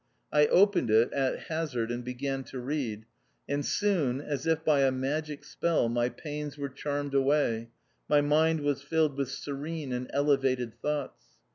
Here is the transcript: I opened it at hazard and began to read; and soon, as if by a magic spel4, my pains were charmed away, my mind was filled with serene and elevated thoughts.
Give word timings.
I 0.33 0.47
opened 0.47 0.89
it 0.89 1.13
at 1.13 1.41
hazard 1.41 1.91
and 1.91 2.03
began 2.03 2.43
to 2.45 2.57
read; 2.59 3.05
and 3.47 3.63
soon, 3.63 4.19
as 4.19 4.47
if 4.47 4.65
by 4.65 4.81
a 4.81 4.91
magic 4.91 5.43
spel4, 5.43 5.91
my 5.93 6.09
pains 6.09 6.57
were 6.57 6.69
charmed 6.69 7.13
away, 7.13 7.69
my 8.09 8.19
mind 8.19 8.61
was 8.61 8.81
filled 8.81 9.15
with 9.15 9.29
serene 9.29 9.93
and 9.93 10.09
elevated 10.11 10.73
thoughts. 10.81 11.27